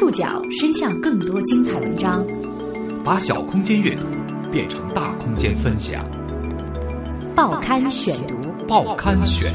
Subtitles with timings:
[0.00, 2.26] 触角伸向更多精彩文章，
[3.04, 4.06] 把小空间阅读
[4.50, 6.02] 变成大空间分享。
[7.36, 8.34] 报刊选读，
[8.66, 9.52] 报刊选。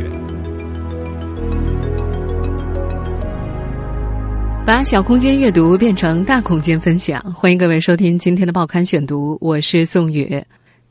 [4.68, 10.40] 把小空间阅读变成大空间分享，欢迎各位收听今天的报刊选读，我是宋宇。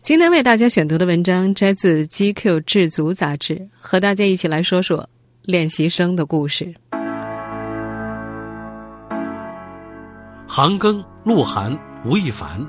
[0.02, 5.08] 今天为大家选读的文章摘自《GQ 智足》杂志，和大家一起来说说
[5.42, 6.74] 练习生的故事。
[10.56, 12.64] 韩庚、鹿晗、吴亦凡，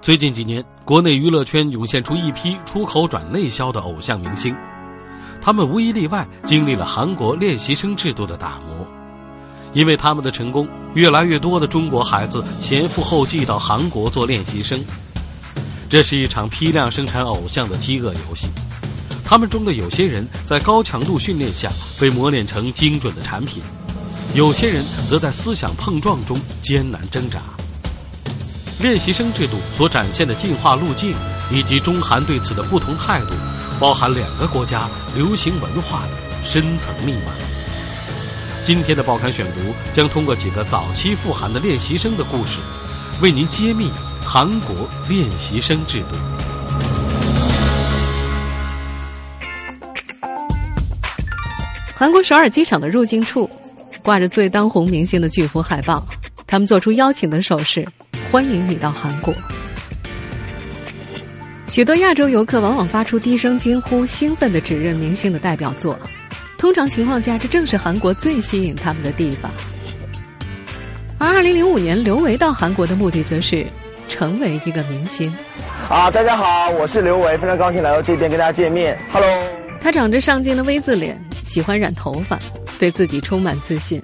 [0.00, 4.56] 最近几年，国内娱乐圈涌现出一批出口转内销的偶像明星，
[5.42, 8.74] 他们无一例外经历了韩国练习生制度的打磨。
[9.74, 14.82] 因为他们的成功，越来越多的中国孩子前赴后继到韩国做练习生。
[15.90, 18.48] 这是一场批量生产偶像的饥饿游戏。
[19.22, 21.70] 他们中的有些人在高强度训练下
[22.00, 23.62] 被磨练成精准的产品。
[24.36, 27.40] 有些人则在思想碰撞中艰难挣扎。
[28.78, 31.14] 练习生制度所展现的进化路径，
[31.50, 33.28] 以及中韩对此的不同态度，
[33.80, 36.10] 包含两个国家流行文化的
[36.46, 37.32] 深层密码。
[38.62, 42.58] 今天的报刊选读将通过几个早期赴韩的练习生的故事，
[43.22, 43.90] 为您揭秘
[44.22, 46.16] 韩国练习生制度。
[51.94, 53.48] 韩国首尔机场的入境处。
[54.06, 56.06] 挂着最当红明星的巨幅海报，
[56.46, 57.84] 他们做出邀请的手势，
[58.30, 59.34] 欢迎你到韩国。
[61.66, 65.98] 许多亚洲游客往往发出低声惊呼，兴奋的指认明星的代表作。
[66.56, 69.50] 通常情况下，这正是韩国最吸引他们的地方。
[71.18, 73.66] 而二零零五年，刘维到韩国的目的则是
[74.08, 75.34] 成为一个明星。
[75.88, 78.96] 啊，大家好，我是刘维，非常高兴来到这边跟大家见面。
[79.10, 79.28] Hello，
[79.80, 82.38] 他长着上镜的 V 字脸，喜欢染头发。
[82.78, 84.00] 对自己充满自信，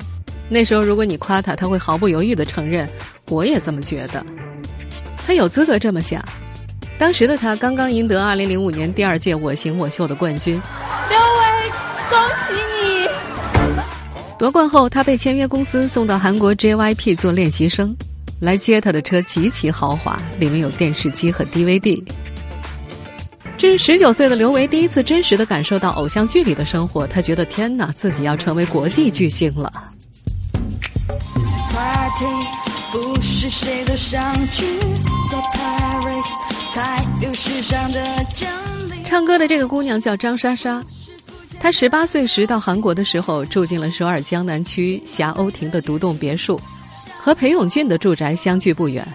[0.48, 2.88] 那时候如果你夸他，他会毫不犹豫的承认
[3.30, 4.24] ：“我也这么觉得。”
[5.26, 6.24] 他有资格这么想。
[6.98, 10.60] 当时的他刚刚赢得2005年第二届《我行我秀》的冠军。
[11.08, 11.70] 刘伟，
[12.10, 13.08] 恭喜你！
[14.38, 17.96] 夺冠后，他被签约公司送到韩国 JYP 做练习生，
[18.40, 22.02] 来接他的车极其豪华，里面有电视机和 DVD。
[23.62, 29.72] 这是十九岁的刘维第一次真实的感受到偶像剧里的生活，他觉得天哪，自己要成为国际巨星了。
[39.04, 40.82] 唱歌的这个姑娘叫张莎莎，
[41.60, 46.60] 她十八岁时到韩国的时候，住进了首尔江南区霞欧亭的独栋别墅，
[47.16, 49.06] 和裴勇俊的住宅相距不远。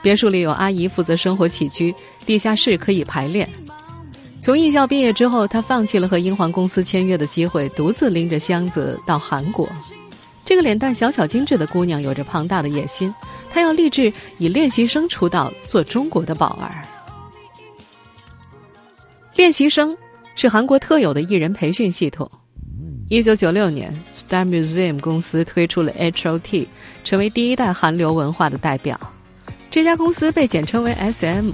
[0.00, 1.92] 别墅里有阿姨负责生活起居，
[2.24, 3.48] 地下室可以排练。
[4.40, 9.68] 从艺校毕业之后，他放弃了和英皇公司签约的机会，独自拎着箱子到韩国。
[10.44, 13.14] 这个脸蛋小巧精致的姑娘有着庞大的野心，
[13.50, 16.82] 她要立志以练习生出道，做中国的宝儿。
[19.34, 19.94] 练习生
[20.34, 22.30] 是韩国特有的艺人培训系统。
[23.08, 26.68] 一九九六年，Star Museum 公司推出了 H.O.T，
[27.04, 28.98] 成为第一代韩流文化的代表。
[29.70, 31.50] 这家公司被简称为 S.M。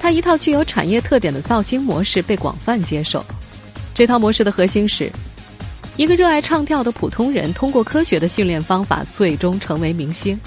[0.00, 3.24] 它一套具有产业特点的造星模式被广泛接受。
[3.94, 5.12] 这套模式的核心是，
[5.96, 10.40] 一个热爱唱跳的普通人通过科学的训练方法，最终成为明星。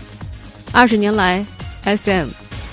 [0.72, 1.46] 二十年来
[1.84, 2.30] ，S.M、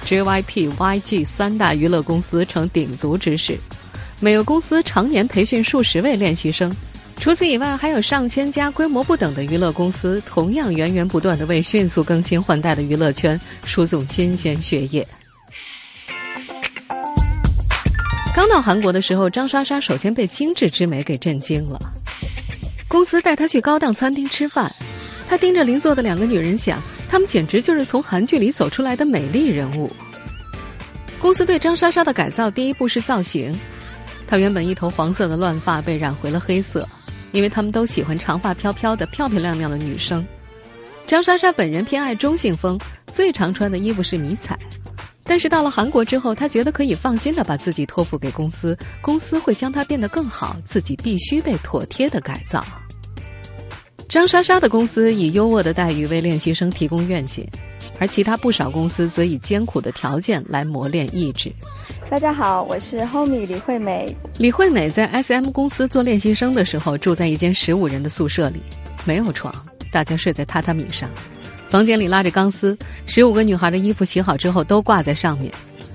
[0.06, 3.58] J.Y.P、Y.G 三大娱乐公司成鼎足之势，
[4.18, 6.74] 每个公司常年培训数十位练习生。
[7.18, 15.06] 除此以外，还有上千家规模不等的娱乐公司，同样源源不断的为迅速更新换代的娱乐圈输送新鲜血液。
[18.40, 21.78] 刚到韩国的时候，张莎莎首先被精致之美给震惊了。
[22.88, 24.74] 公司带她去高档餐厅吃饭，
[25.28, 29.92] 她盯着邻座的两个女人想，她们简直就是从韩剧里走出来的美丽人物。
[31.18, 33.54] 公司对张莎莎的改造，第一步是造型。
[34.26, 36.88] 她原本一头黄色的乱发被染回了黑色，
[37.32, 40.26] 因为他们都喜欢长发飘飘的、漂漂亮亮的女生。
[41.06, 44.59] 张莎莎本人偏爱中性风，最常穿的衣服是迷彩。
[45.30, 52.66] 但是到了韩国之后，他觉得可以放心的把自己托付给公司，公司会将他变得更好，自己必须被妥帖的改造。
[54.09, 57.47] 张莎莎的公司以优渥的待遇为练习生提供愿景，
[58.00, 61.53] 而其他不少公司则以艰苦的条件来磨练意志。
[62.10, 64.12] 大家好，我是 Homie 李惠美。
[64.36, 68.60] 李惠美在 SM 公司做练习生的时候，住在一间十五人的宿舍里，
[69.04, 69.54] 没有床，
[69.92, 71.09] 大家睡在榻榻米上。
[71.70, 72.76] 房间里拉着钢丝，
[73.06, 75.52] 十五个女孩的衣服洗好之后都挂在上面，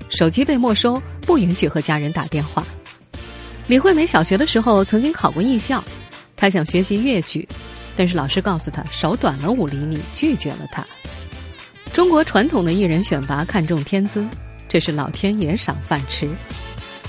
[0.08, 2.66] 手机被没收，不允许和家人打电话。
[3.66, 5.84] 李惠美小学的时候曾经考过艺校，
[6.34, 7.46] 她想学习越剧，
[7.94, 10.82] 但是老师告诉她手短了五厘米，拒绝了她。
[11.92, 14.26] 中国传统的艺人选拔看重天资，
[14.66, 16.26] 这是老天爷赏饭吃。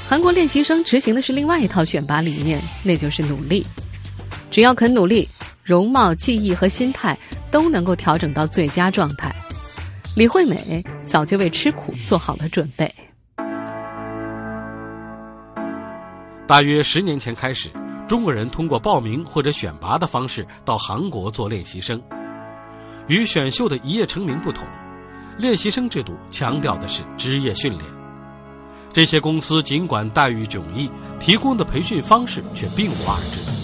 [0.09, 3.65] 韩国练习生执行的是另外一套选拔理念，那就是努力。
[4.49, 5.27] 只要肯努力，
[5.63, 7.17] 容貌、技艺和心态
[7.51, 9.33] 都能够调整到最佳状态。
[10.15, 12.91] 李惠美早就为吃苦做好了准备。
[16.47, 17.69] 大约十年前开始，
[18.07, 22.01] 中国人通过报名或者选拔的方式到韩国做练习生。
[23.07, 24.65] 与选秀的一夜成名不同，
[25.37, 27.83] 练习生制度强调的是职业训练。
[28.91, 30.89] 这些公司尽管待遇迥异，
[31.19, 33.56] 提供的培训方式却并无二致。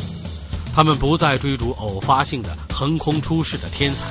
[0.76, 4.06] 他们不再追逐偶发性的横空出世的天才，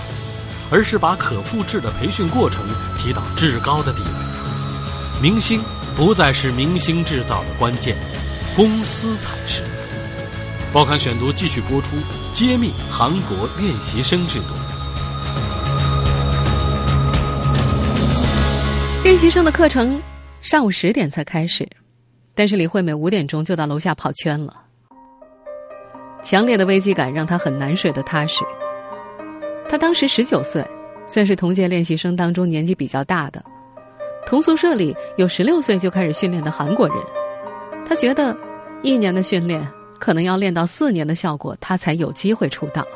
[0.71, 2.65] 而是把可复制的培训过程
[2.97, 5.21] 提到至高的地位。
[5.21, 5.61] 明星
[5.97, 7.97] 不再是明星制造的关键，
[8.55, 9.65] 公司才是。
[10.73, 11.97] 报刊选读继续播出，
[12.33, 14.55] 揭秘韩国练习生制度。
[19.03, 20.01] 练习生的课程
[20.41, 21.69] 上午十点才开始，
[22.37, 24.62] 但是李惠美五点钟就到楼下跑圈了。
[26.23, 28.45] 强烈的危机感让他很难睡得踏实。
[29.69, 30.65] 他当时十九岁，
[31.07, 33.43] 算是同届练习生当中年纪比较大的。
[34.25, 36.97] 同宿舍里有十六岁就开始训练的韩国人，
[37.87, 38.37] 他觉得
[38.83, 39.67] 一年的训练
[39.99, 42.87] 可能要练到四年的效果，他才有机会出道。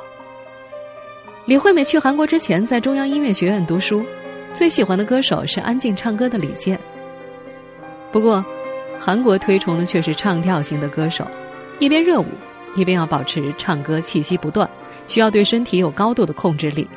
[1.47, 4.05] 李惠美去韩国之前，在中央音乐学院读书。
[4.53, 6.79] 最喜欢的歌手是安静唱歌的李健。
[8.11, 8.43] 不过，
[8.99, 11.29] 韩国推崇的却是唱跳型的歌手，
[11.79, 12.27] 一边热舞，
[12.75, 14.69] 一边要保持唱歌气息不断，
[15.07, 16.89] 需要对身体有高度的控制力。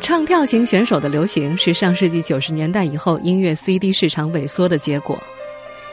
[0.00, 5.18] 唱跳型选手的流行是上世纪九十年代以后音乐 CD 市场萎缩的结果，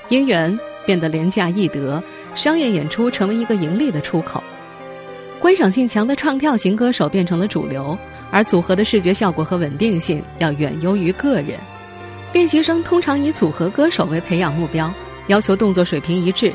[0.10, 2.04] 音源变得廉价易得，
[2.36, 4.44] 商业演出成为一个盈利的出口，
[5.40, 7.98] 观赏性强的唱跳型歌手变成了主流。
[8.34, 11.60] 而组合的视觉效果和稳定性要远优于个人。
[12.32, 14.90] 练习生通常以组合歌手为培养目标，
[15.28, 16.54] 要求动作水平一致。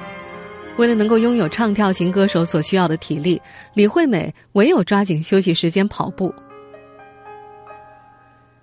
[0.76, 3.40] 为了能够拥有唱跳型歌手所需要的体力，
[3.73, 6.34] 李惠美唯有抓紧休息时间跑步。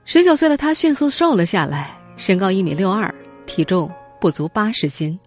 [0.06, 3.14] 十九岁的她迅速瘦了下来，身高一米六二，
[3.46, 3.90] 体重
[4.20, 5.18] 不足八十斤。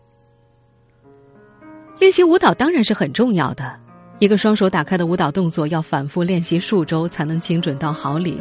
[1.98, 3.80] 练习舞蹈当然是很重要的。
[4.18, 8.40] 一个双手打开的舞蹈动作要反复练习数周才能精准到毫厘。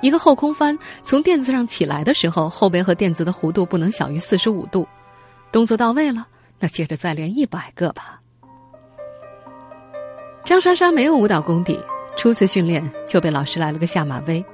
[0.00, 4.86] 一个后空翻从垫子上起来的时候，后背和垫子的弧度不能小于四十五度。
[5.50, 6.26] 动作到位了，
[6.60, 8.20] 那接着再练一百个吧。
[10.44, 11.78] 张莎莎没有舞蹈功底，
[12.16, 14.44] 初次训练就被老师来了个下马威。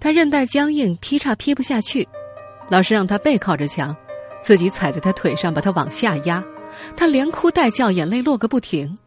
[0.00, 2.08] 她韧带僵硬，劈叉劈不下去，
[2.68, 3.94] 老师让她背靠着墙，
[4.42, 6.42] 自己踩在她腿上把她往下压，
[6.96, 8.98] 她连哭带叫，眼泪落个不停。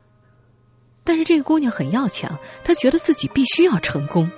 [1.03, 4.29] 但是这个姑娘很要强，她觉得自己必须要成功。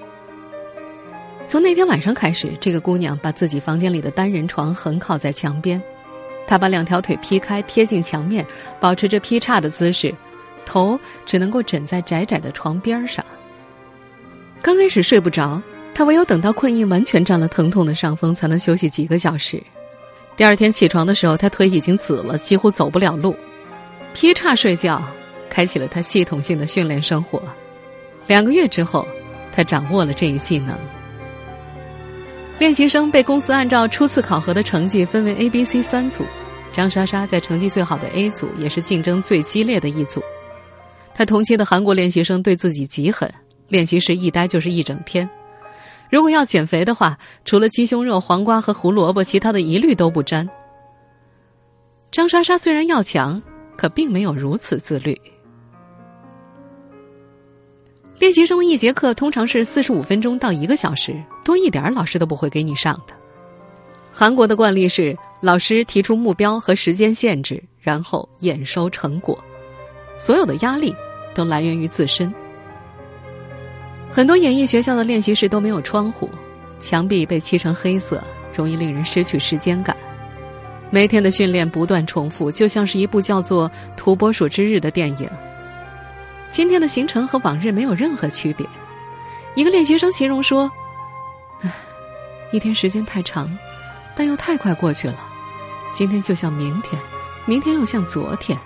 [1.48, 5.82] 从那天晚上开始，这个姑娘把自己房间里的单人床横靠在墙边，
[6.48, 8.44] 他把两条腿劈开贴近墙面，
[8.80, 10.16] 保持着劈叉的姿势，
[10.66, 13.24] 头只能够枕在窄窄的床边上。
[14.62, 15.62] 刚开始睡不着，
[15.94, 19.62] 他唯有等到困意完全占了疼痛的上风，才能休息几个小时。
[20.36, 23.36] 第二天起床的时候，他腿已经紫了，几乎走不了路。
[24.14, 25.00] 劈叉睡觉。
[25.50, 27.42] 开启了他系统性的训练生活。
[28.28, 29.08] 两个月之后，
[29.52, 30.78] 他掌握了这一技能。
[32.60, 36.24] 练习生被公司按照初次考核的成绩分为 A、B、C 三组。
[36.74, 40.22] 张莎莎在成绩最好的 A 组，也是竞争最激烈的一组。
[41.14, 43.32] 他同期的韩国练习生对自己极狠，
[43.68, 45.28] 练习时一待就是一整天。
[46.10, 50.48] 如果要减肥的话，除了鸡胸肉、黄瓜和胡萝卜，其他的一律都不沾。
[52.12, 53.42] 张莎莎虽然要强，
[53.76, 55.20] 可并没有如此自律。
[58.28, 61.16] 练习生一节课通常是四十五分钟到一个小时，
[61.46, 63.14] 多一点老师都不会给你上的。
[64.12, 69.42] 韩国的惯例是，老师提出目标和时间限制，然后验收成果。
[70.18, 70.94] 所有的压力
[71.34, 72.30] 都来源于自身。
[74.12, 76.30] 很多演艺学校的练习室都没有窗户，
[76.82, 78.22] 墙壁被漆成黑色，
[78.54, 79.96] 容易令人失去时间感。
[80.90, 85.30] 每天的训练不断重复，就像是一部叫做《土拨鼠之日》的电影。
[86.50, 88.68] 今天的行程和往日没有任何区别。
[89.56, 90.72] 一个练习生形容说
[91.62, 91.72] ：“唉，
[92.52, 93.50] 一天时间太长，
[94.16, 95.16] 但又太快过去了。
[95.94, 97.02] 今天就像明天，
[97.46, 98.58] 明天又像昨天。”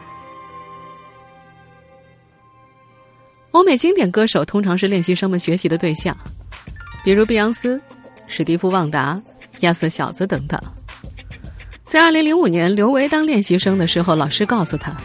[3.52, 6.16] 欧美经典歌手通常是练习生们学习的对象，
[7.04, 7.82] 比如碧昂斯、
[8.28, 9.22] 史蒂夫·旺达、
[9.60, 10.60] 亚瑟小子等等。
[11.84, 14.96] 在二零零五年，刘维当练习生的时候，老师告诉他。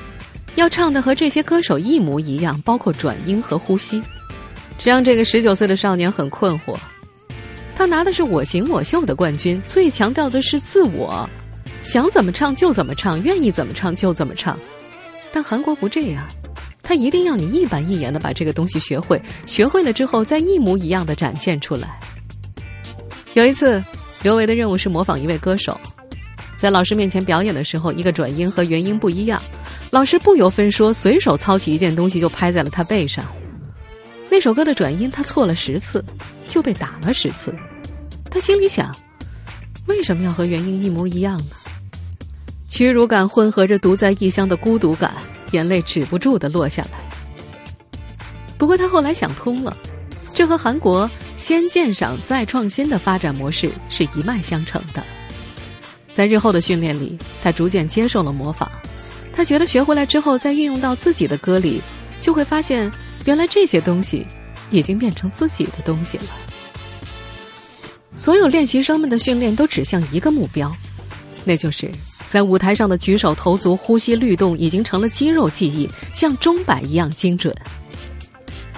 [0.57, 4.03] 要唱的和这些歌手一模一样，包括转音和呼吸。
[4.79, 6.77] 这让这个十九岁的少年很困惑。
[7.75, 11.29] 他拿的是我行我秀的冠军，最强调的是自我，
[11.83, 14.59] 想怎么唱就怎么唱，愿意怎么唱就怎么唱。
[15.31, 16.27] 但韩国不这样，
[16.83, 22.01] 他一定要你一板一眼的把这个东西学会，学会了之后再一模一样的展现出来。
[23.35, 23.85] 有一次，
[24.23, 25.79] 刘维的任务是模仿一位歌手，
[26.57, 29.43] 在老师面前表演的时候，一个转音和原音不一样，
[29.97, 33.25] 老师不由分说，随手操起一件东西就拍在了他背上。
[34.29, 36.05] 那首歌的转音他错了十次，
[36.47, 37.55] 就被打了十次。
[38.31, 38.95] 他心里想：
[39.87, 41.45] 为什么要和原音一模一样呢？
[42.69, 45.15] 屈辱感混合着独在异乡的孤独感，
[45.53, 46.99] 眼泪止不住的落下来。
[48.59, 49.75] 不过他后来想通了，
[50.35, 55.03] 这和韩国先鉴赏再创新的发展模式是一脉相承的。
[56.12, 58.71] 在日后的训练里，他逐渐接受了模仿。
[59.37, 61.83] 他觉得学回来之后，再运用到自己的歌里，
[62.23, 62.90] 就会发现
[63.26, 64.26] 原来这些东西
[64.71, 66.25] 已经变成自己的东西了。
[68.14, 70.75] 所有练习生们的训练都指向一个目标，
[71.45, 71.93] 那就是
[72.26, 77.55] 在舞台上的举手投足、呼吸律动已经成了肌肉记忆，像钟摆一样精准。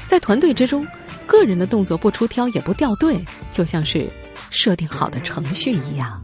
[0.08, 0.84] 在团队之中，
[1.24, 4.10] 个人的动作不出挑也不掉队，就像是
[4.50, 6.20] 设定好的程序一样。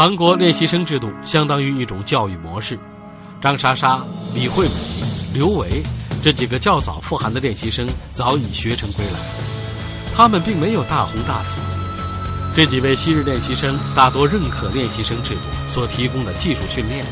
[0.00, 2.78] 韩国练习生制度相当于一种教育模式，
[3.38, 4.02] 张莎莎、
[4.34, 4.72] 李惠美、
[5.34, 5.82] 刘维。
[6.22, 9.20] 这几个较早赴韩的练习生早已学成归来，
[10.16, 11.60] 他们并没有大红大紫。
[12.54, 17.04] 这几位昔日练习生大多认可练习生制度所提供的技术训练，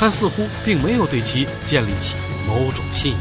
[0.00, 2.16] 但似乎并没有对其建立起
[2.48, 3.20] 某种信仰。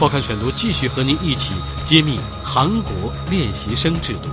[0.00, 1.52] 报刊选读继续和您一起
[1.84, 4.30] 揭秘韩国练习生制度。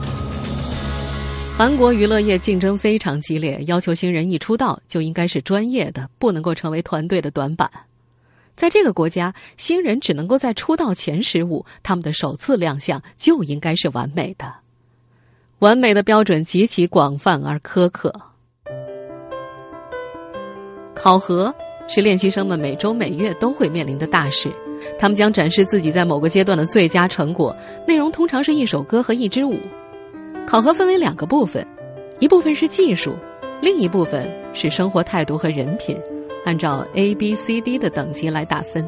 [1.60, 7.70] 韩国娱乐业竞争非常激烈，要求新人一出道就应该是专业的，不能够成为团队的短板。
[8.56, 14.50] 在这个国家，新人只能够在出道前十五，他们的首次亮相就应该是完美的。
[15.60, 18.14] 完美的标准极其广泛而苛刻。
[20.96, 21.54] 考核
[21.90, 24.50] 是练习生们每周每月都会面临的大事，
[24.98, 27.54] 他们将展示自己在某个阶段的最佳成果，
[27.86, 29.60] 内容通常是一首歌和一支舞。
[30.50, 31.64] 考核分为两个部分，
[32.18, 33.16] 一部分是技术，
[33.62, 35.96] 另一部分是生活态度和人品。
[36.44, 38.84] 按照 A、B、C、D 的等级来打分。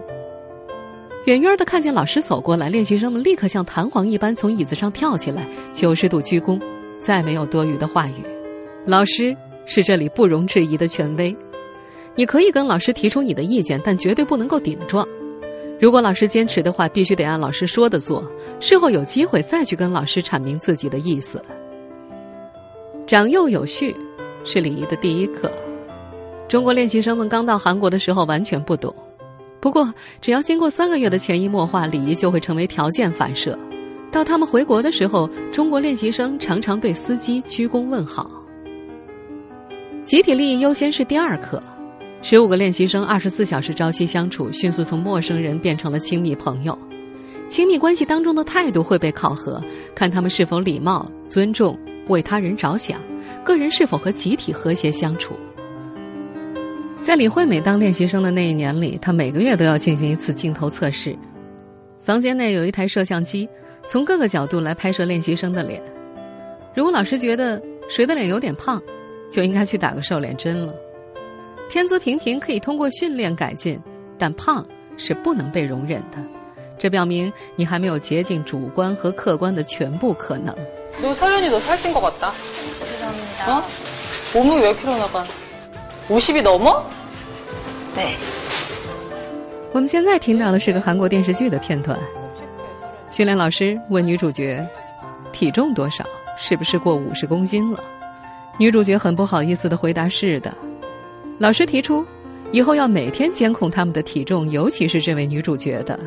[1.25, 6.59] 远远的看见老师走过来，练习生们立刻像弹簧一般从椅子上跳起来，九十度鞠躬，
[6.99, 8.23] 再没有多余的话语。
[8.83, 9.37] 老师
[9.67, 11.35] 是这里不容置疑的权威，
[12.15, 15.07] 你可以跟老师提出你的意见，但绝对不能够顶撞。
[15.79, 18.23] 如果老师坚持的话，必须得按老师说的做。
[18.61, 21.43] 事后有机会再去跟老师阐明自己的意思。
[23.07, 23.93] 长幼有序
[24.43, 25.51] 是礼仪的第一课。
[26.47, 28.93] 中国练习生们刚到韩国的时候完全不懂，
[29.59, 29.91] 不过
[30.21, 33.57] 只要经过三个月的潜移默化，礼仪就会成为条件反射。
[34.11, 38.29] 到他们回国的时候，中国练习生常常对司机鞠躬问好。
[40.03, 41.61] 集体利益优先是第二课，
[42.21, 46.77] 十五个练习生二十四小时朝夕相处，迅速从陌生人变成了亲密朋友。
[47.51, 49.61] 亲密关系当中的态度会被考核，
[49.93, 51.77] 看他们是否礼貌、尊重、
[52.07, 53.01] 为他人着想，
[53.43, 55.35] 个人是否和集体和谐相处。
[57.01, 61.13] 在李惠美当练习生的那一年里，她每个月都要进行一次镜头测试。
[61.99, 63.49] 房间内有一台摄像机，
[63.85, 65.83] 从各个角度来拍摄练习生的脸。
[66.73, 68.81] 如果老师觉得谁的脸有点胖，
[69.29, 70.73] 就应该去打个瘦脸针了。
[71.69, 73.77] 天资平平可以通过训练改进，
[74.17, 74.65] 但胖
[74.95, 76.17] 是不能被容忍的。
[76.80, 80.54] 这表明你还没有竭尽主观和客观的全部可能。
[81.02, 83.62] 너설현이너살찐것같다죄송합니다 어?
[84.32, 85.24] 몸무게몇킬로나가
[86.08, 86.80] 五十比넘어
[87.94, 88.14] 对。
[89.72, 91.98] 我们现在听到的是个韩国电视剧的片段。
[93.10, 94.66] 训练老师问女主角：“
[95.32, 96.04] 体重多少？
[96.38, 97.78] 是不是过五十公斤了？”
[98.58, 100.56] 女主角很不好意思的回答：“是的。”
[101.38, 102.04] 老师提出，
[102.52, 105.98] 以后要每天监控他们的体重，尤其是这位女主角的。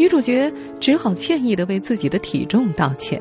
[0.00, 3.20] 女主角只好歉意的为自己的体重道歉。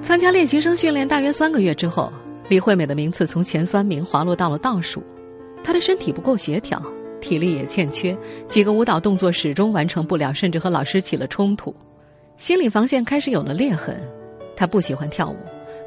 [0.00, 2.12] 参加练习生训练大约三个月之后。
[2.48, 5.02] 李惠美的名次从前三名滑落到了倒数，
[5.64, 6.80] 她的身体不够协调，
[7.20, 8.16] 体力也欠缺，
[8.46, 11.74] 几个舞蹈动作始终完成不了，甚至和老师起了冲突，
[12.36, 14.00] 心理防线开始有了裂痕。
[14.54, 15.36] 她不喜欢跳舞，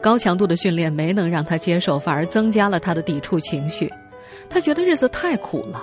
[0.01, 3.89] 高强度的训练没能让她接受，反而增加了她的抵触情绪。
[4.50, 5.82] 她觉得日子太苦了，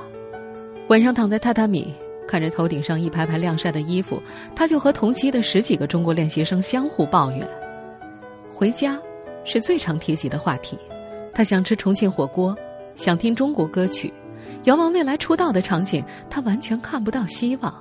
[0.89, 1.91] 晚上躺在榻榻米，
[2.27, 4.23] 看着头顶上一排排晾晒的衣服，
[4.55, 7.47] 他就和同期的十几个中国练习生相互抱怨。
[8.53, 9.01] 回家。
[9.49, 10.77] 是最常提及的话题。
[11.33, 12.53] 他想吃重庆火锅，
[12.97, 14.13] 想听中国歌曲，
[14.65, 17.73] 遥望未来出道的场景，他完全看不到希望。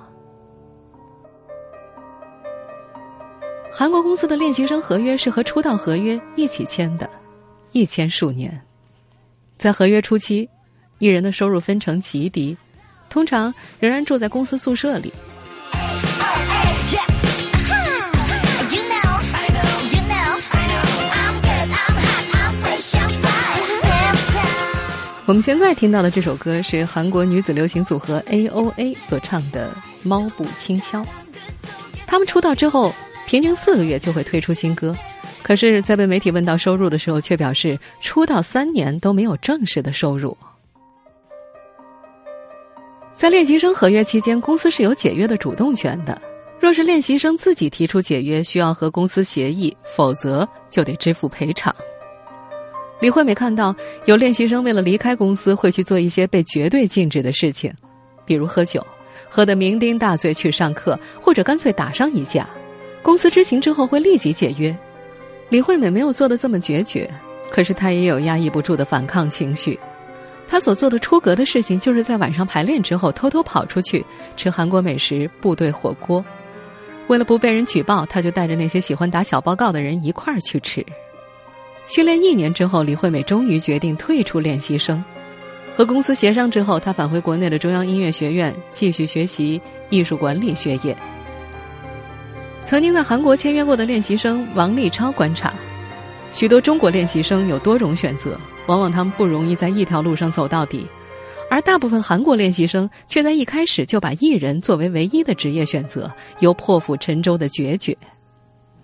[3.72, 7.10] 韩国公司的练习生合约是和出道合约一起签的，
[7.72, 8.62] 一签数年。
[9.58, 10.48] 在合约初期，
[10.98, 12.56] 艺人的收入分成极低，
[13.16, 15.10] 通常仍然住在公司宿舍里。
[25.24, 29.70] 我们现在听到的这首歌是韩国女子流行组合 A.O.A 所唱的
[30.06, 31.00] 《猫步轻敲》。
[32.06, 32.94] 他们出道之后，
[33.26, 34.94] 平均四个月就会推出新歌，
[35.42, 40.36] 可是，在被媒体问到收入的时候，却表示出道三年都没有正式的收入。
[43.16, 46.20] 在练习生合约期间，公司是有解约的主动权的。
[46.60, 51.74] 若是练习生自己提出解约，需要和公司协议，否则就得支付赔偿。
[53.00, 57.72] 李惠美看到有练习生为了离开公司，会去做一些被绝对禁止的事情，
[58.26, 58.86] 比如喝酒，
[59.30, 62.46] 喝得酩酊大醉去上课，或者干脆打上一架。
[63.02, 64.76] 公司知情之后会立即解约。
[65.48, 67.10] 李惠美没有做的这么决绝，
[67.50, 69.78] 可是她也有压抑不住的反抗情绪。
[70.48, 74.04] 她所做的出格的事情，就是在晚上排练之后偷偷跑出去
[74.36, 76.24] 吃韩国美食部队火锅。
[77.08, 80.84] 为了不被人举报，她就带着那些喜欢打小报告的人一块儿去吃。
[81.86, 85.02] 训练一年之后，李惠美终于决定退出练习生。
[85.76, 90.96] 和公司协商之后，她返回国内的中央音乐学院继续学习艺术管理学业。
[92.64, 95.54] 曾经在韩国签约过的练习生王立超观察，
[96.36, 100.86] 许多中国练习生有多种选择，往往他们不容易在一条路上走到底，
[101.48, 107.96] 而大部分韩国练习生却在一开始就把艺人作为唯一的职业选择，有破釜沉舟的决绝。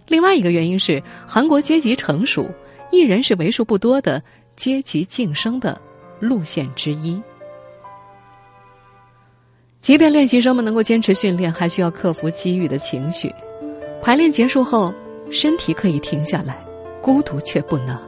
[0.09, 2.51] 另外一个原因是韩国阶级成熟。
[2.91, 4.23] 艺人是为数不多的
[4.55, 5.81] 阶级晋升的
[6.21, 7.23] 路线之一。
[9.81, 13.35] 即便练习生们能够坚持训练，还需要克服机遇的情绪。
[14.03, 14.95] 排练结束后，
[15.31, 16.63] 身体可以停下来，
[17.03, 17.99] 孤独却不能。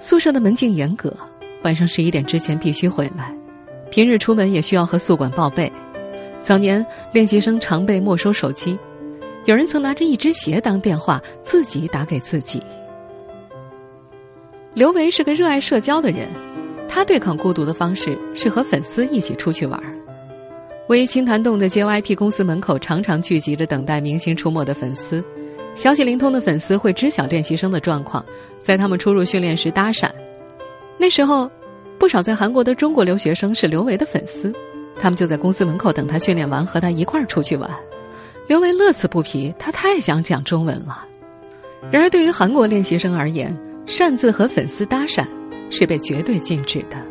[0.00, 1.14] 宿舍的门禁严格，
[1.62, 3.34] 晚上十一点之前必须回来。
[3.90, 5.70] 平日出门也需要和宿管报备。
[6.42, 8.78] 早年练习生常被没收手机，
[9.44, 12.62] 有人曾拿着一只鞋当电话，自己打给自己。
[14.74, 16.28] 刘维是个热爱社交的人，
[16.88, 19.80] 他对抗孤独的方式是和粉丝一起出去玩。
[20.88, 25.22] 位于青潭洞的 JYP 公司门口，常常聚集着等待明星出没的粉丝。
[25.80, 28.22] 消息灵通的粉丝会知晓练习生的状况，
[28.60, 30.10] 在他们出入训练时搭讪。
[30.98, 31.50] 那时候，
[31.98, 34.52] 不少在韩国的中国留学生是刘维的粉丝，
[35.00, 37.70] 他们就在公司门口等他训练完，和他一块儿出去玩。
[38.46, 41.06] 刘维乐此不疲，他太想讲中文了。
[41.90, 45.26] 然而，对于韩国练习生而言，擅自和粉丝搭讪
[45.70, 47.02] 是被绝对禁止的。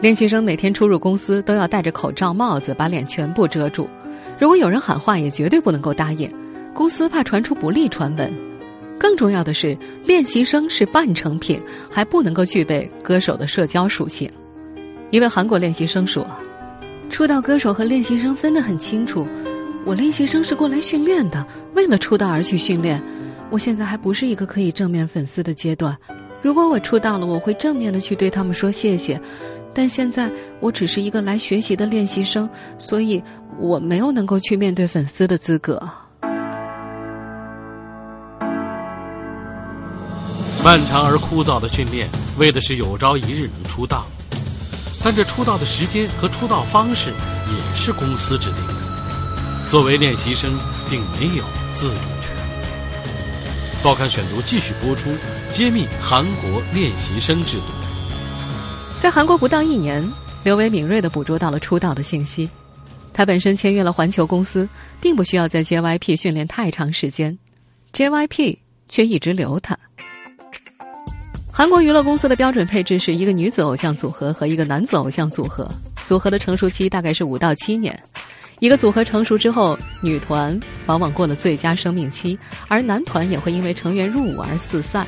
[0.00, 3.86] 练习生每天出入公司都要戴着口罩、帽子，把脸全部遮住。
[4.38, 6.26] 如果有人喊话，也绝对不能够答应。
[6.74, 8.32] 公司怕传出不利传闻。
[8.98, 14.30] 更重要的是，练习生是半成品，还不能够具备歌手的社交属性。
[15.10, 16.26] 一位韩国练习生说
[17.10, 19.26] ：“出道歌手和练习生分得很清楚。
[19.84, 23.02] 我练习生是过来训练的，为了出道而去训练。”
[23.50, 25.94] 我现在还不是一个可以正面粉丝的阶段，
[26.40, 29.20] 如果我出道了，我会正面的去对他们说谢谢。
[29.74, 30.30] 但现在
[30.60, 33.22] 我只是一个来学习的练习生，所以
[33.58, 35.82] 我没有能够去面对粉丝的资格。
[40.64, 44.06] 漫长而枯燥的训练，为的是有朝一日能出道，
[45.02, 48.74] 但这出道的时间和出道方式也是公司制定的。
[49.68, 50.56] 作为练习生，
[50.88, 51.42] 并没有
[51.74, 52.32] 自主权。
[53.82, 55.10] 报刊选读继续播出，
[55.50, 57.64] 揭秘韩国练习生制度。
[59.00, 60.08] 在韩国不到一年，
[60.44, 62.48] 刘维敏锐的捕捉到了出道的信息。
[63.12, 64.68] 他本身签约了环球公司，
[65.00, 67.36] 并不需要在 JYP 训练太长时间
[67.92, 69.76] ，JYP 却一直留他。
[71.54, 75.70] 韩国娱乐公司的标准配置是一个女子偶像组合和一个男子偶像组合，
[76.02, 77.96] 组合的成熟期大概是五到七年。
[78.58, 82.38] 一个组合成熟之后，女团往往过了最佳生命期，
[82.68, 85.06] 而男团也会因为成员入伍而四散。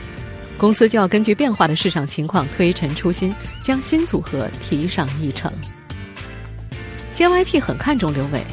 [0.58, 5.50] 公司就要根据变化的市场情况推陈出新，将新组合提上议程。
[7.14, 8.44] JYP 很看重刘伟，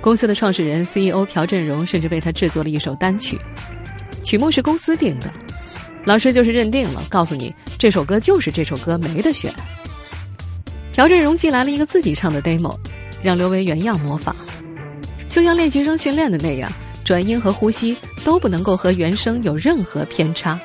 [0.00, 3.38] 公司的创始人 CEO 朴振荣甚至为他制作了一首单曲，
[4.24, 5.30] 曲目是公司定的，
[6.04, 9.52] 老师就是认定了，告诉你这首歌就是这首歌，没得选。
[10.94, 12.76] 朴振荣寄来了一个自己唱的 demo。
[13.22, 14.34] 让刘维原样模仿，
[15.28, 16.72] 就像练习生训练的那样，
[17.04, 20.58] 转音和呼吸都不能够和原声有任何偏差。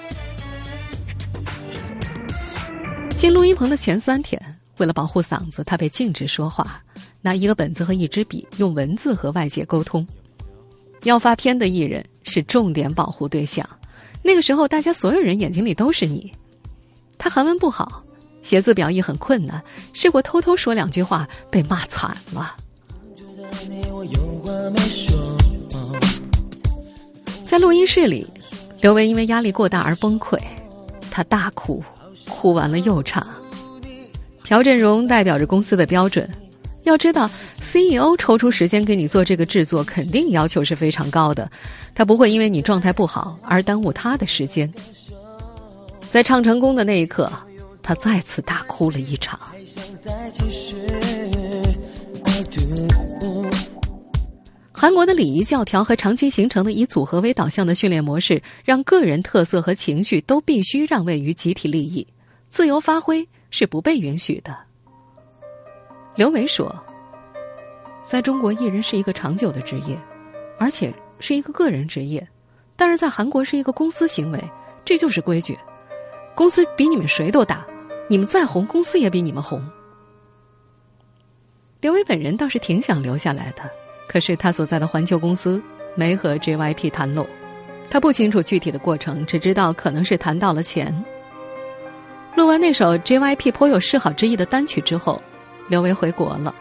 [3.18, 4.42] 进录音棚的前三天，
[4.78, 6.82] 为了保护嗓子，他被禁止说话，
[7.22, 10.08] 拿一个本子和一支笔，用文字和外界沟通。
[11.04, 13.70] 要发片的艺人是重点保护对象，
[14.26, 16.34] 那个时候大家所有人眼睛里都是你。
[17.16, 18.04] 他韩文不好，
[18.42, 22.56] 写字表意很困难，试过偷偷说两句话，被骂惨了。
[27.44, 28.26] 在录音室里，
[28.82, 30.40] 刘维因为压力过大而崩溃，
[31.12, 31.84] 他大哭，
[32.28, 33.26] 哭完了又唱。
[34.44, 36.28] 朴振荣代表着公司的标准，
[36.86, 41.50] 要知道 CEO 抽出时间给你做这个制作，肯定要求是非常高的，
[41.94, 44.72] 他不会因为你状态不好而耽误他的时间。
[46.10, 47.32] 在唱成功的那一刻，
[47.82, 49.40] 他再次大哭了一场。
[54.72, 62.06] 韩国的礼仪教条和长期形成的以组合为导向的训练模式，让个人特色和情绪都必须让位于集体利益，
[62.50, 64.65] 自由发挥是不被允许的。
[66.16, 66.74] 刘维说
[68.08, 70.00] ：“在中国，艺人是一个长久的职业，
[70.58, 72.22] 而且是一个个人职业；
[72.78, 74.42] 但是在韩国是一个公司行为，
[74.86, 75.58] 这就是规矩。
[76.34, 77.66] 公司比你们谁都大，
[78.08, 79.62] 你们再红，公司也比你们红。”
[81.82, 83.70] 刘维本人倒是挺想留下来的。
[84.08, 85.62] 可是他所在的环球公司
[85.96, 87.28] 没和 JYP 谈拢，
[87.90, 90.96] 他不清楚具体的过程，只知道可能是谈到了钱。
[92.36, 95.22] 录完那首 JYP 颇有示好之意的单曲之后，
[95.68, 96.54] 刘维回国了。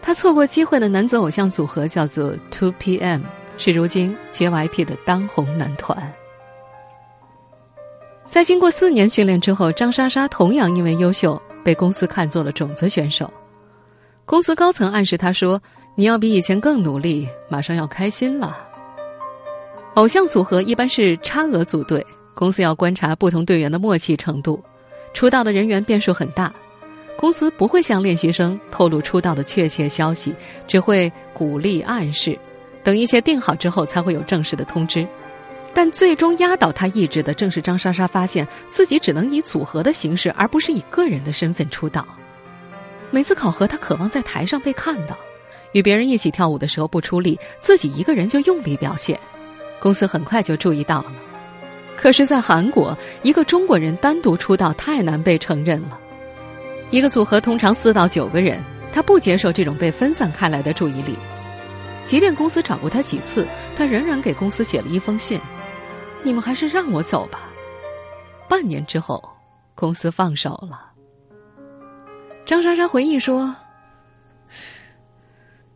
[0.00, 3.20] 他错过机会的男子偶像组合叫做 Two PM，
[3.56, 6.12] 是如今 JYP 的当红男团。
[8.28, 13.30] 在经过四年训练之后，张莎莎同样因为优秀被公司看作了种子选手。
[14.24, 15.60] 公司高层暗示他说。
[15.94, 18.66] 你要比以前更努力，马上要开心了。
[19.92, 22.02] 偶像组合一般是差额组队，
[22.34, 24.58] 公司要观察不同队员的默契程度。
[25.12, 26.50] 出道的人员变数很大，
[27.16, 30.34] 公司不会向练习生透露出道的确切消息，
[30.66, 32.38] 只会鼓励暗示，
[32.82, 35.06] 等一切定好之后才会有正式的通知。
[35.74, 42.06] 但最终压倒他意志的，正是张莎莎发现自己只能以组合的形式，而不是以个人的身份出道。
[43.10, 45.16] 每次考核，他渴望在台上被看到。
[45.72, 49.18] 与别人一起跳舞的时候不出力，自己一个人就用力表现，
[49.80, 51.12] 公司很快就注意到了。
[51.96, 55.98] 可是，在韩国，一个中国人单独出道太难被承认了。
[56.92, 61.16] 一个组合通常四到九个人，他不接受这种被分散开来的注意力。
[62.04, 65.40] 即便公司找过他几次，他仍然给公司写了一封信
[66.22, 67.50] ：“你们还是让我走吧。”
[68.46, 69.26] 半年之后，
[69.74, 70.92] 公司放手了。
[72.44, 73.56] 张莎莎回忆说。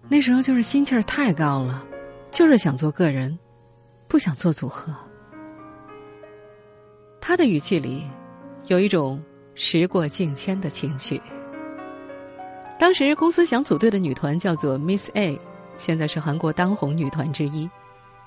[0.09, 1.83] 那时候就是心气儿太高了，
[2.31, 3.37] 就是想做个人，
[4.07, 4.95] 不想做组合。
[7.23, 8.05] 他的语气里
[8.67, 9.21] 有一种
[9.57, 11.21] 时过境迁的情绪。
[12.79, 15.41] 当时公司想组队的女团叫做 Miss A，
[15.79, 17.69] 现在是韩国当红女团之一。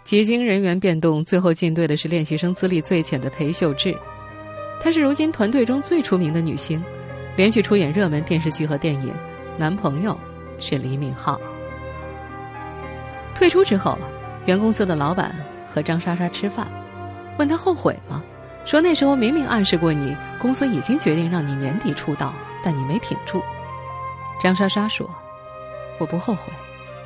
[0.04, 3.96] 几经人员变动，最后进队的是练习生资历最浅的裴秀智。
[4.82, 6.84] 她是如今团队中最出名的女星，
[7.36, 9.14] 连续出演热门电视剧和电影。
[9.56, 10.18] 男朋友
[10.58, 11.40] 是李敏镐。
[13.36, 14.00] 退出之后，
[14.48, 15.36] 原公司的老板
[15.68, 16.66] 和张莎莎吃饭，
[17.38, 18.24] 问他后悔吗？
[18.66, 23.42] 说那时候明明暗示过你，公司已经决定让你年底出道，但你没挺住。
[24.40, 25.10] 张莎莎说
[26.00, 26.54] ：“我不后悔，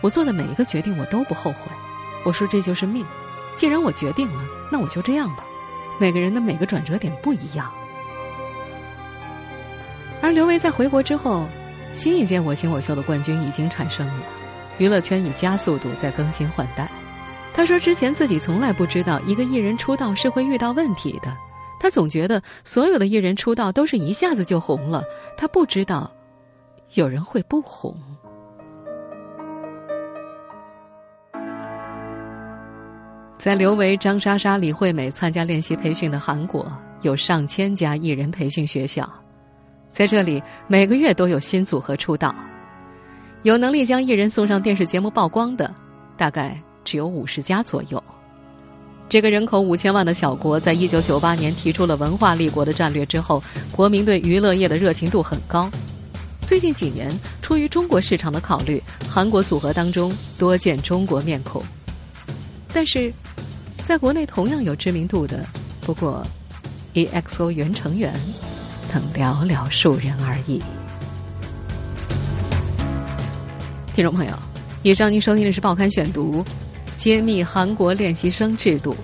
[0.01, 1.71] 我做的每一个决定我都不后悔。
[2.23, 3.05] 我说这就是命，
[3.55, 5.43] 既然我决定了，那我就这样吧。
[5.99, 7.71] 每个人的每个转折点不一样。”
[10.21, 11.47] 而刘维在回国之后，
[11.93, 14.23] 新一届我行我秀的冠军已经产生了。
[14.79, 16.89] 娱乐圈以加速度在更新换代。
[17.53, 21.35] 他说：“之前自己从来不知道一个艺人出道是会遇到问题的。
[21.79, 25.03] 他总觉得所有的艺人出道都是一下子就红了。
[25.37, 26.11] 他不知道
[26.93, 27.95] 有人会不红。”
[33.37, 39.07] 在刘维、张莎莎、李惠美参加练习培训的韩国，有上千家艺人培训学校，
[39.91, 42.33] 在这里每个月都有新组合出道。
[43.41, 45.75] 有能力将艺人送上电视节目曝光的，
[46.15, 48.03] 大概只有五十家左右。
[49.09, 55.69] 这个人口五千万的小国，在一九九八年提出了文化立国的战略之后，国民对娱乐业的热情度很高。
[56.45, 61.63] 最近几年，出于中国市场的考虑，韩国组合当中多见中国面孔。
[62.73, 63.13] 但是，
[63.85, 65.45] 在国内同样有知名度的，
[65.81, 66.25] 不过
[66.95, 68.13] ，EXO 原成员
[68.91, 70.61] 等寥寥数人而已。
[73.93, 74.33] 听众朋友，
[74.81, 76.43] 以上您收听的是《报刊选读》，
[76.95, 78.95] 揭秘韩国练习生制度。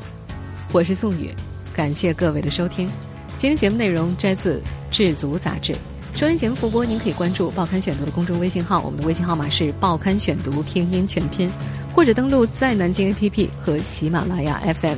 [0.71, 1.29] 我是宋宇，
[1.73, 2.87] 感谢各位的收听。
[3.37, 5.75] 今天节目内容摘自智足杂志。
[6.13, 11.49] 收听节目复播，您可以关注《报刊选读》的公众微信号，我们的微信号码是“报刊选读”拼音全拼，
[11.93, 14.97] 或者登录在南京 APP 和喜马拉雅 FM。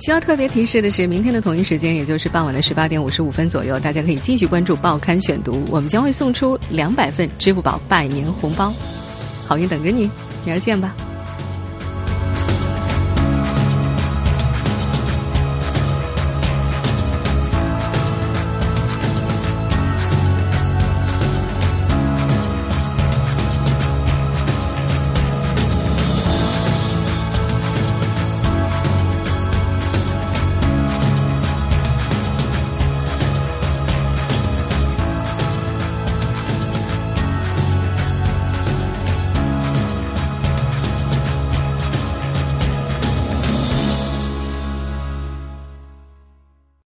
[0.00, 8.72] 需要特别提示的是，明天的同一时间，也就是傍晚的十八点五十五分左右，大家可以继续关注《报刊选读》，我们将会送出两百份支付宝拜年红包，
[9.46, 10.08] 好运等着你，
[10.44, 10.94] 明儿见吧。